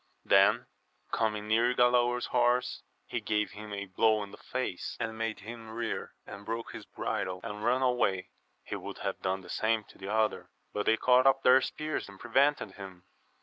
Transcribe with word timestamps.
Then 0.25 0.65
coming 1.11 1.47
near 1.47 1.75
Galaor's 1.75 2.25
horse, 2.25 2.81
he 3.05 3.21
gave 3.21 3.51
him 3.51 3.71
a 3.71 3.85
blow 3.85 4.23
in 4.23 4.31
the 4.31 4.37
face, 4.37 4.97
and 4.99 5.15
made 5.15 5.41
him 5.41 5.69
rear 5.69 6.15
and 6.25 6.43
break 6.43 6.71
his 6.71 6.85
bridle, 6.87 7.39
and 7.43 7.63
run 7.63 7.83
away. 7.83 8.31
He 8.63 8.75
would 8.75 8.97
have 9.05 9.21
done 9.21 9.41
the 9.41 9.47
same 9.51 9.83
to 9.89 9.99
the 9.99 10.11
other, 10.11 10.49
but 10.73 10.87
they 10.87 10.97
caught 10.97 11.27
up 11.27 11.43
their 11.43 11.61
spears 11.61 12.09
and 12.09 12.19
prevented 12.19 12.71
him. 12.77 13.03